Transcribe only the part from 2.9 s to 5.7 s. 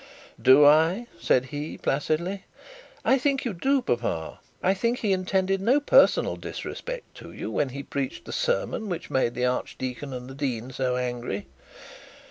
'I think you do, papa. I think he intended